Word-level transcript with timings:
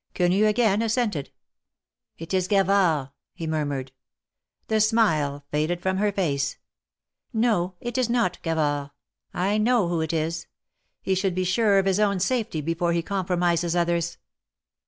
Quenu 0.15 0.47
again 0.47 0.81
assented. 0.81 1.29
^Mt 2.19 2.33
is 2.33 2.47
Gavard," 2.47 3.11
he 3.35 3.45
murmured. 3.45 3.91
The 4.67 4.81
smile 4.81 5.43
faded 5.51 5.79
from 5.79 5.97
her 5.97 6.11
face. 6.11 6.57
No; 7.31 7.75
it 7.79 7.99
is 7.99 8.09
not 8.09 8.41
Gavard. 8.41 8.89
I 9.31 9.59
know 9.59 9.89
who 9.89 10.01
it 10.01 10.11
is. 10.11 10.47
He 11.03 11.13
THE 11.13 11.21
MARKETS 11.21 11.23
OF 11.23 11.23
PARIS. 11.23 11.27
181 11.27 11.31
s])ould 11.31 11.35
be 11.35 11.43
surer 11.43 11.77
of 11.77 11.85
his 11.85 11.99
own 11.99 12.19
safety 12.19 12.61
before 12.61 12.93
he 12.93 13.03
compromises 13.03 13.75
others. 13.75 14.17